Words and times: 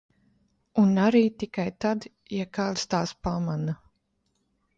Un 0.83 0.95
arī 1.03 1.21
tikai 1.43 1.65
tad, 1.85 2.07
ja 2.39 2.49
kāds 2.59 2.87
tās 2.95 3.15
pamana. 3.29 3.79